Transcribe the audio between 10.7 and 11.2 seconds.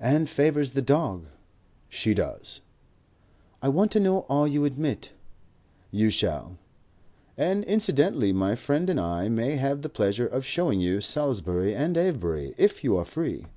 you